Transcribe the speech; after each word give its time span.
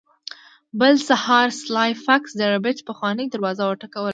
بل 0.79 0.93
سهار 1.09 1.47
سلای 1.61 1.91
فاکس 2.05 2.31
د 2.37 2.41
ربیټ 2.53 2.77
پخوانۍ 2.89 3.25
دروازه 3.29 3.63
وټکوله 3.65 4.09